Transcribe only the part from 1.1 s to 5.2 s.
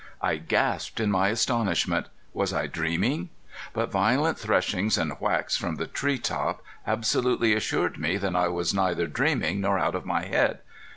my astonishment. Was I dreaming? But violent threshings and